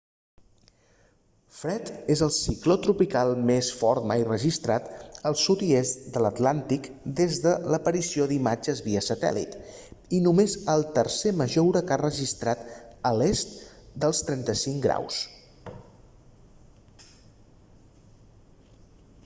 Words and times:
fred 1.55 1.89
és 2.13 2.21
el 2.27 2.29
cicló 2.35 2.75
tropical 2.85 3.33
més 3.49 3.67
fort 3.81 4.05
mai 4.11 4.23
registrat 4.29 4.87
al 5.31 5.37
sud 5.41 5.61
i 5.67 5.67
est 5.81 6.07
de 6.15 6.23
l'atlàntic 6.25 6.87
des 7.19 7.37
de 7.43 7.53
l'aparició 7.73 8.25
d'imatges 8.31 8.81
via 8.87 9.03
satèl·lit 9.09 9.57
i 10.19 10.23
només 10.29 10.55
el 10.75 10.87
tercer 10.97 11.33
major 11.43 11.67
huracà 11.69 11.99
registrat 12.03 12.63
a 13.11 13.11
l'est 13.19 13.53
dels 14.07 14.23
35 14.31 14.95
ºo 14.95 14.97